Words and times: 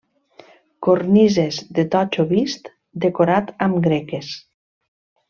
Cornises 0.85 1.59
de 1.79 1.85
totxo 1.95 2.25
vist 2.33 2.71
decorat 3.05 3.53
amb 3.67 3.79
greques. 3.89 4.33